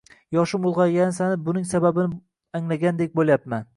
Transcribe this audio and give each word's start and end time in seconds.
Yoshim 0.35 0.63
ulg‘aygani 0.69 1.15
sari 1.17 1.37
buning 1.49 1.67
sababini 1.73 2.19
anglagandek 2.61 3.15
bo‘lyapman. 3.21 3.69